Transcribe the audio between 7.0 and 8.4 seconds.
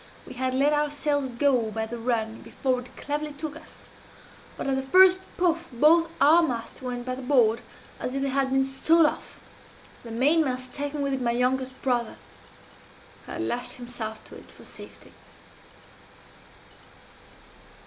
by the board as if they